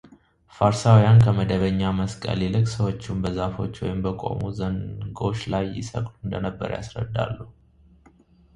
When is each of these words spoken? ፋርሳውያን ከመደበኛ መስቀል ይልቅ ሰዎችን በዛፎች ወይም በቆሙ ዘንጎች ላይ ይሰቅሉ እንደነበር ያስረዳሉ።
ፋርሳውያን 0.57 1.17
ከመደበኛ 1.25 1.81
መስቀል 1.99 2.39
ይልቅ 2.45 2.63
ሰዎችን 2.73 3.21
በዛፎች 3.25 3.75
ወይም 3.83 3.99
በቆሙ 4.05 4.41
ዘንጎች 4.61 5.39
ላይ 5.55 5.65
ይሰቅሉ 5.79 6.13
እንደነበር 6.25 6.69
ያስረዳሉ። 6.79 7.37